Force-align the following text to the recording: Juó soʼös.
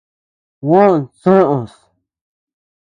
Juó 0.65 0.83
soʼös. 1.21 1.73